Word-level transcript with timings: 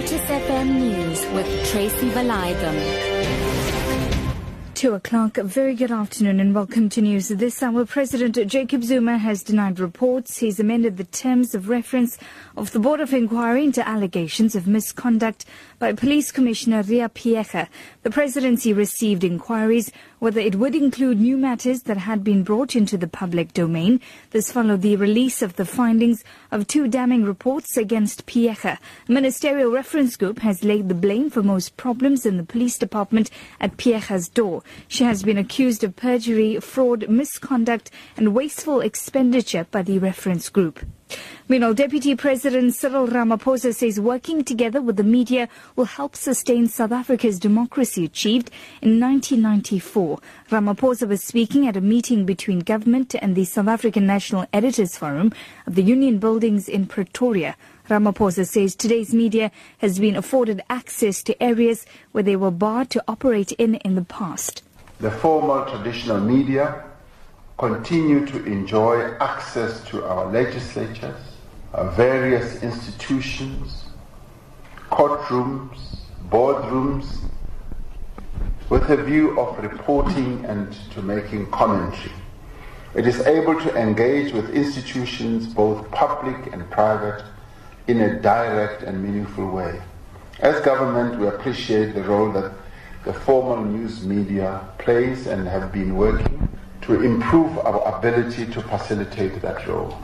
Lotus 0.00 0.22
FM 0.22 0.78
News 0.80 1.26
with 1.34 1.70
Tracy 1.70 2.08
Valaydham. 2.08 3.59
Two 4.80 4.94
o'clock. 4.94 5.36
Very 5.36 5.74
good 5.74 5.90
afternoon 5.90 6.40
and 6.40 6.54
welcome 6.54 6.88
to 6.88 7.02
news. 7.02 7.28
This 7.28 7.62
hour, 7.62 7.84
President 7.84 8.38
Jacob 8.46 8.82
Zuma 8.82 9.18
has 9.18 9.42
denied 9.42 9.78
reports. 9.78 10.38
He's 10.38 10.58
amended 10.58 10.96
the 10.96 11.04
terms 11.04 11.54
of 11.54 11.68
reference 11.68 12.16
of 12.56 12.72
the 12.72 12.78
Board 12.78 13.00
of 13.00 13.12
Inquiry 13.12 13.64
into 13.64 13.86
allegations 13.86 14.54
of 14.54 14.66
misconduct 14.66 15.44
by 15.78 15.92
Police 15.92 16.32
Commissioner 16.32 16.80
Ria 16.80 17.10
Phiyega. 17.10 17.68
The 18.04 18.10
presidency 18.10 18.72
received 18.72 19.22
inquiries 19.22 19.92
whether 20.18 20.40
it 20.40 20.54
would 20.54 20.74
include 20.74 21.18
new 21.18 21.36
matters 21.36 21.82
that 21.82 21.96
had 21.96 22.22
been 22.22 22.42
brought 22.42 22.76
into 22.76 22.96
the 22.96 23.08
public 23.08 23.52
domain. 23.54 24.00
This 24.30 24.52
followed 24.52 24.82
the 24.82 24.96
release 24.96 25.42
of 25.42 25.56
the 25.56 25.64
findings 25.64 26.22
of 26.50 26.66
two 26.66 26.88
damning 26.88 27.24
reports 27.24 27.76
against 27.76 28.26
Phiyega. 28.26 28.78
A 29.08 29.12
ministerial 29.12 29.72
reference 29.72 30.16
group 30.16 30.40
has 30.40 30.62
laid 30.62 30.88
the 30.88 30.94
blame 30.94 31.30
for 31.30 31.42
most 31.42 31.76
problems 31.76 32.24
in 32.24 32.36
the 32.36 32.44
police 32.44 32.78
department 32.78 33.30
at 33.60 33.76
Phiyega's 33.78 34.28
door. 34.28 34.62
She 34.88 35.04
has 35.04 35.22
been 35.22 35.38
accused 35.38 35.84
of 35.84 35.96
perjury, 35.96 36.60
fraud, 36.60 37.08
misconduct 37.08 37.90
and 38.16 38.34
wasteful 38.34 38.80
expenditure 38.80 39.66
by 39.70 39.82
the 39.82 39.98
reference 39.98 40.48
group. 40.48 40.80
Meanwhile, 41.48 41.74
Deputy 41.74 42.14
President 42.14 42.74
Cyril 42.74 43.08
Ramaphosa 43.08 43.74
says 43.74 43.98
working 43.98 44.44
together 44.44 44.80
with 44.80 44.96
the 44.96 45.02
media 45.02 45.48
will 45.74 45.86
help 45.86 46.14
sustain 46.14 46.68
South 46.68 46.92
Africa's 46.92 47.38
democracy 47.38 48.04
achieved 48.04 48.50
in 48.80 49.00
1994. 49.00 50.18
Ramaphosa 50.50 51.08
was 51.08 51.22
speaking 51.24 51.66
at 51.66 51.76
a 51.76 51.80
meeting 51.80 52.24
between 52.24 52.60
government 52.60 53.14
and 53.16 53.34
the 53.34 53.44
South 53.44 53.68
African 53.68 54.06
National 54.06 54.46
Editors 54.52 54.96
Forum 54.96 55.32
of 55.66 55.74
the 55.74 55.82
Union 55.82 56.18
Buildings 56.18 56.68
in 56.68 56.86
Pretoria. 56.86 57.56
Ramaphosa 57.88 58.46
says 58.46 58.76
today's 58.76 59.12
media 59.12 59.50
has 59.78 59.98
been 59.98 60.14
afforded 60.14 60.62
access 60.70 61.22
to 61.24 61.42
areas 61.42 61.84
where 62.12 62.22
they 62.22 62.36
were 62.36 62.52
barred 62.52 62.90
to 62.90 63.02
operate 63.08 63.50
in 63.52 63.74
in 63.76 63.96
the 63.96 64.04
past. 64.04 64.62
The 65.00 65.10
formal 65.10 65.64
traditional 65.64 66.20
media 66.20 66.84
continue 67.60 68.24
to 68.24 68.42
enjoy 68.46 69.12
access 69.20 69.84
to 69.84 70.02
our 70.02 70.32
legislatures, 70.32 71.20
our 71.74 71.90
various 71.90 72.62
institutions, 72.62 73.84
courtrooms, 74.90 75.98
boardrooms, 76.30 77.18
with 78.70 78.88
a 78.88 78.96
view 78.96 79.38
of 79.38 79.58
reporting 79.58 80.42
and 80.46 80.72
to 80.90 81.02
making 81.02 81.50
commentary. 81.50 82.14
It 82.94 83.06
is 83.06 83.20
able 83.26 83.60
to 83.60 83.76
engage 83.76 84.32
with 84.32 84.54
institutions, 84.54 85.46
both 85.46 85.90
public 85.90 86.54
and 86.54 86.68
private, 86.70 87.22
in 87.88 88.00
a 88.00 88.22
direct 88.22 88.84
and 88.84 89.04
meaningful 89.04 89.50
way. 89.50 89.82
As 90.38 90.64
government, 90.64 91.20
we 91.20 91.26
appreciate 91.26 91.92
the 91.94 92.04
role 92.04 92.32
that 92.32 92.52
the 93.04 93.12
formal 93.12 93.62
news 93.62 94.02
media 94.02 94.66
plays 94.78 95.26
and 95.26 95.46
have 95.46 95.70
been 95.70 95.94
working 95.94 96.48
to 96.90 97.02
improve 97.02 97.56
our 97.58 97.96
ability 97.96 98.46
to 98.46 98.60
facilitate 98.62 99.40
that 99.40 99.64
role. 99.68 99.96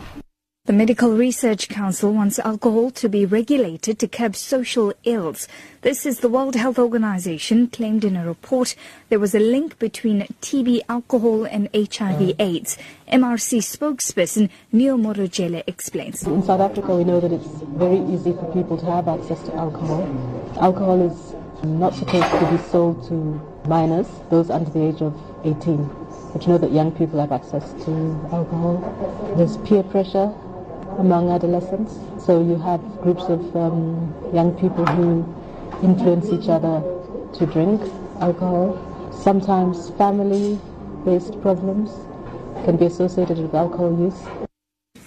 The 0.67 0.73
Medical 0.73 1.17
Research 1.17 1.69
Council 1.69 2.13
wants 2.13 2.39
alcohol 2.39 2.93
to 2.93 3.09
be 3.09 3.27
regulated 3.27 3.99
to 3.99 4.07
curb 4.07 4.37
social 4.37 4.93
ills. 5.03 5.49
This 5.83 6.07
is 6.07 6.21
the 6.21 6.29
World 6.29 6.55
Health 6.55 6.79
Organization 6.79 7.67
claimed 7.69 8.05
in 8.05 8.15
a 8.17 8.25
report 8.25 8.77
there 9.09 9.19
was 9.19 9.35
a 9.35 9.41
link 9.41 9.81
between 9.81 10.29
TB, 10.43 10.83
alcohol 10.89 11.45
and 11.45 11.69
HIV 11.75 12.35
AIDS. 12.39 12.79
MRC 13.13 13.59
spokesperson 13.63 14.49
Neil 14.71 14.97
Morojele 14.97 15.65
explains. 15.67 16.23
In 16.25 16.43
South 16.45 16.61
Africa, 16.61 16.97
we 16.97 17.03
know 17.03 17.19
that 17.19 17.33
it's 17.33 17.47
very 17.79 17.99
easy 18.15 18.33
for 18.33 18.53
people 18.53 18.77
to 18.79 18.87
have 18.87 19.09
access 19.09 19.43
to 19.45 19.55
alcohol. 19.55 20.03
Alcohol 20.61 21.01
is 21.03 21.35
not 21.65 21.95
supposed 21.95 22.31
to 22.31 22.51
be 22.51 22.59
sold 22.71 23.09
to 23.09 23.15
minors, 23.69 24.07
those 24.31 24.51
under 24.51 24.71
the 24.71 24.83
age 24.83 25.03
of 25.03 25.15
18. 25.45 26.06
But 26.37 26.47
you 26.47 26.53
know 26.53 26.59
that 26.59 26.71
young 26.71 26.93
people 26.93 27.19
have 27.19 27.33
access 27.33 27.73
to 27.87 27.91
alcohol. 28.31 28.77
There's 29.39 29.57
peer 29.67 29.83
pressure 29.83 30.31
among 30.99 31.31
adolescents. 31.31 31.95
So 32.23 32.43
you 32.43 32.59
have 32.59 32.83
groups 33.01 33.23
of 33.23 33.57
um, 33.57 34.15
young 34.35 34.53
people 34.61 34.85
who 34.85 35.25
influence 35.83 36.27
each 36.27 36.51
other 36.51 36.83
to 37.39 37.47
drink 37.47 37.81
alcohol. 38.21 38.77
Sometimes 39.15 39.89
family-based 39.97 41.41
problems 41.41 41.91
can 42.67 42.77
be 42.77 42.85
associated 42.85 43.39
with 43.39 43.55
alcohol 43.55 43.99
use. 43.99 44.46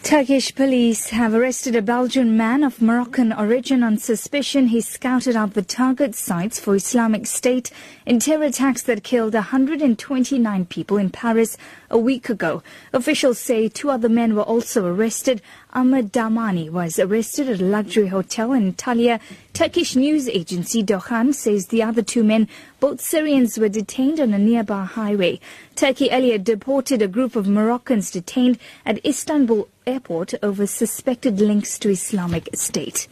Turkish 0.09 0.55
police 0.55 1.09
have 1.09 1.35
arrested 1.35 1.75
a 1.75 1.83
Belgian 1.83 2.35
man 2.35 2.63
of 2.63 2.81
Moroccan 2.81 3.31
origin 3.31 3.83
on 3.83 3.99
suspicion 3.99 4.69
he 4.69 4.81
scouted 4.81 5.35
out 5.35 5.53
the 5.53 5.61
target 5.61 6.15
sites 6.15 6.59
for 6.59 6.75
Islamic 6.75 7.27
State 7.27 7.69
in 8.07 8.17
terror 8.17 8.45
attacks 8.45 8.81
that 8.81 9.03
killed 9.03 9.35
129 9.35 10.65
people 10.65 10.97
in 10.97 11.11
Paris 11.11 11.57
a 11.91 11.97
week 11.99 12.27
ago. 12.27 12.63
Officials 12.91 13.37
say 13.37 13.69
two 13.69 13.91
other 13.91 14.09
men 14.09 14.33
were 14.33 14.41
also 14.41 14.83
arrested. 14.87 15.43
Ahmed 15.73 16.11
Dahmani 16.11 16.71
was 16.71 16.97
arrested 16.97 17.47
at 17.47 17.61
a 17.61 17.63
luxury 17.63 18.07
hotel 18.07 18.51
in 18.53 18.73
Antalya. 18.73 19.19
Turkish 19.53 19.95
news 19.95 20.27
agency 20.27 20.83
Doğan 20.83 21.35
says 21.35 21.67
the 21.67 21.83
other 21.83 22.01
two 22.01 22.23
men, 22.23 22.47
both 22.79 22.99
Syrians, 22.99 23.59
were 23.59 23.69
detained 23.69 24.19
on 24.19 24.33
a 24.33 24.39
nearby 24.39 24.85
highway. 24.85 25.39
Turkey 25.75 26.09
earlier 26.11 26.39
deported 26.39 27.03
a 27.03 27.07
group 27.07 27.35
of 27.35 27.47
Moroccans 27.47 28.09
detained 28.09 28.57
at 28.87 29.05
Istanbul 29.05 29.67
airport 29.89 30.35
over 30.43 30.67
suspected 30.67 31.41
links 31.41 31.79
to 31.79 31.89
Islamic 31.89 32.47
State. 32.53 33.07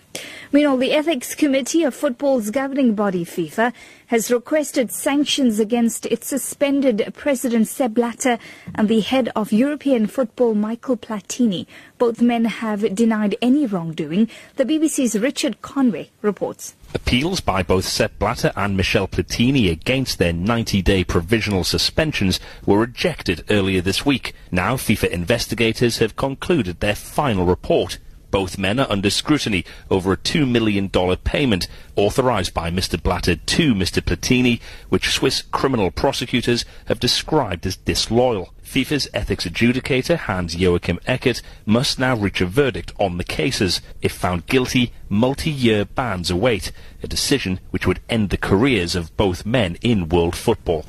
Meanwhile, 0.51 0.77
the 0.77 0.93
Ethics 0.93 1.35
Committee 1.35 1.83
of 1.83 1.93
football's 1.93 2.49
governing 2.49 2.95
body, 2.95 3.25
FIFA, 3.25 3.73
has 4.07 4.31
requested 4.31 4.91
sanctions 4.91 5.59
against 5.59 6.05
its 6.05 6.27
suspended 6.27 7.13
President 7.13 7.67
Sepp 7.67 7.93
Blatter 7.93 8.39
and 8.73 8.87
the 8.87 9.01
head 9.01 9.29
of 9.35 9.51
European 9.51 10.07
football, 10.07 10.55
Michael 10.55 10.95
Platini. 10.95 11.65
Both 11.97 12.21
men 12.21 12.45
have 12.45 12.95
denied 12.95 13.35
any 13.41 13.65
wrongdoing. 13.65 14.29
The 14.55 14.63
BBC's 14.63 15.19
Richard 15.19 15.61
Conway 15.61 16.09
reports. 16.21 16.75
Appeals 16.93 17.41
by 17.41 17.63
both 17.63 17.83
Sepp 17.83 18.17
Blatter 18.17 18.53
and 18.55 18.77
Michel 18.77 19.09
Platini 19.09 19.69
against 19.69 20.19
their 20.19 20.31
90-day 20.31 21.03
provisional 21.03 21.65
suspensions 21.65 22.39
were 22.65 22.79
rejected 22.79 23.43
earlier 23.49 23.81
this 23.81 24.05
week. 24.05 24.33
Now 24.51 24.75
FIFA 24.75 25.09
investigators 25.09 25.97
have 25.97 26.15
concluded 26.15 26.79
their 26.79 26.95
final 26.95 27.45
report. 27.45 27.97
Both 28.37 28.59
men 28.59 28.79
are 28.79 28.91
under 28.91 29.09
scrutiny 29.09 29.65
over 29.89 30.13
a 30.13 30.17
$2 30.17 30.47
million 30.47 30.91
payment 30.91 31.67
authorized 31.95 32.53
by 32.53 32.69
Mr. 32.69 33.01
Blatter 33.01 33.35
to 33.35 33.73
Mr. 33.73 33.99
Platini, 33.99 34.61
which 34.89 35.09
Swiss 35.09 35.41
criminal 35.41 35.89
prosecutors 35.89 36.63
have 36.85 36.99
described 36.99 37.65
as 37.65 37.77
disloyal. 37.77 38.53
FIFA's 38.63 39.09
ethics 39.11 39.45
adjudicator, 39.45 40.17
Hans-Joachim 40.17 40.99
Eckert, 41.07 41.41
must 41.65 41.97
now 41.97 42.15
reach 42.15 42.39
a 42.39 42.45
verdict 42.45 42.93
on 42.99 43.17
the 43.17 43.23
cases. 43.23 43.81
If 44.03 44.11
found 44.11 44.45
guilty, 44.45 44.93
multi-year 45.09 45.85
bans 45.85 46.29
await, 46.29 46.71
a 47.01 47.07
decision 47.07 47.59
which 47.71 47.87
would 47.87 48.01
end 48.07 48.29
the 48.29 48.37
careers 48.37 48.95
of 48.95 49.17
both 49.17 49.47
men 49.47 49.79
in 49.81 50.09
world 50.09 50.35
football. 50.35 50.85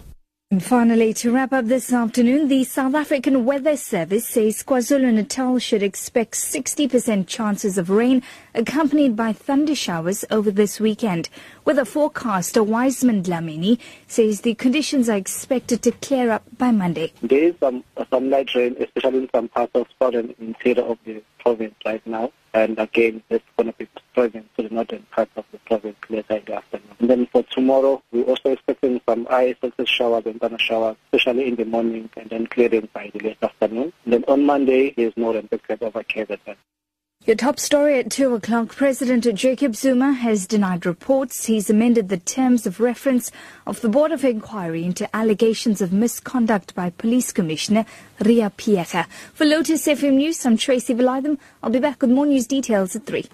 And 0.51 0.65
finally, 0.65 1.13
to 1.13 1.31
wrap 1.31 1.53
up 1.53 1.67
this 1.67 1.93
afternoon, 1.93 2.49
the 2.49 2.65
South 2.65 2.95
African 2.95 3.45
Weather 3.45 3.77
Service 3.77 4.27
says 4.27 4.63
KwaZulu-Natal 4.63 5.59
should 5.59 5.83
expect 5.83 6.33
60% 6.33 7.27
chances 7.27 7.77
of 7.77 7.91
rain 7.91 8.23
accompanied 8.59 9.15
by 9.15 9.33
thunder 9.33 9.75
showers 9.75 10.25
over 10.31 10.51
this 10.51 10.81
weekend. 10.81 11.29
Weather 11.65 11.85
forecaster 11.85 12.63
Wiseman 12.63 13.23
Dlamini 13.23 13.79
says 14.09 14.41
the 14.41 14.57
conditions 14.57 15.09
are 15.09 15.17
expected 15.17 15.81
to 15.83 15.93
clear 15.93 16.33
up 16.33 16.43
by 16.59 16.73
Monday. 16.73 17.13
There 17.23 17.45
is 17.45 17.55
some, 17.61 17.85
some 18.11 18.31
light 18.31 18.53
rain, 18.57 18.77
especially 18.81 19.19
in 19.19 19.31
some 19.33 19.49
parts 19.49 19.71
of 19.77 19.87
southern 20.01 20.35
interior 20.41 20.83
of 20.83 20.99
the 21.05 21.23
province 21.39 21.77
right 21.87 22.05
now. 22.05 22.33
And 22.53 22.77
again, 22.81 23.23
it's 23.31 23.45
going 23.57 23.71
to 23.73 23.79
be 23.79 23.87
spreading 24.11 24.49
to 24.57 24.65
the 24.65 24.75
northern 24.75 25.07
part 25.13 25.29
of 25.37 25.45
the 25.53 25.59
province 25.59 25.97
later 26.09 26.37
in 26.37 26.45
the 26.47 26.55
afternoon. 26.57 26.89
And 26.99 27.11
then 27.11 27.27
for 27.27 27.45
tomorrow, 27.45 28.03
we're 28.11 28.25
also 28.25 28.51
expecting 28.51 29.01
some 29.09 29.29
isolated 29.31 29.89
showers 29.89 30.25
and 30.27 30.41
thunder 30.41 30.59
showers, 30.59 30.97
especially 31.13 31.47
in 31.47 31.55
the 31.55 31.65
morning, 31.65 32.11
and 32.17 32.29
then 32.29 32.49
clearing 32.49 32.89
by 32.93 33.13
the 33.15 33.21
late 33.21 33.39
afternoon. 33.41 33.93
And 34.05 34.15
then 34.15 34.25
on 34.27 34.45
Monday, 34.45 34.95
there's 34.97 35.17
more 35.17 35.35
than 35.35 35.49
expected 35.53 35.87
over 35.87 36.03
KZN. 36.03 36.57
Your 37.29 37.37
top 37.37 37.61
story 37.61 37.99
at 37.99 38.11
2 38.11 38.37
o'clock. 38.37 38.75
President 38.75 39.27
Jacob 39.35 39.77
Zuma 39.77 40.15
has 40.15 40.47
denied 40.47 40.87
reports. 40.87 41.45
He's 41.45 41.69
amended 41.69 42.09
the 42.09 42.17
terms 42.17 42.67
of 42.67 42.81
reference 42.81 43.31
of 43.67 43.83
the 43.83 43.91
Board 43.91 44.13
of 44.13 44.25
Inquiry 44.25 44.83
into 44.83 45.15
allegations 45.15 45.83
of 45.83 45.93
misconduct 45.93 46.75
by 46.75 46.89
Police 46.89 47.31
Commissioner 47.31 47.85
Ria 48.25 48.49
Phiyega. 48.57 49.05
For 49.35 49.45
Lotus 49.45 49.87
FM 49.87 50.15
News, 50.15 50.47
I'm 50.47 50.57
Tracy 50.57 50.95
Valaydham. 50.95 51.37
I'll 51.63 51.69
be 51.69 51.81
back 51.81 52.01
with 52.01 52.11
more 52.11 52.25
news 52.25 52.47
details 52.47 52.97
at 52.97 53.05
3. 53.05 53.27